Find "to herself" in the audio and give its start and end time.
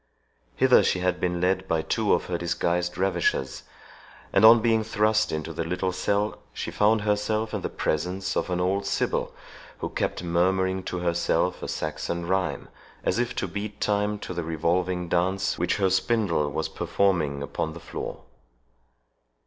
10.85-11.61